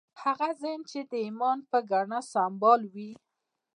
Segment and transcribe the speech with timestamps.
[0.23, 3.11] هغه ذهن چې د ایمان په ګاڼه سمبال وي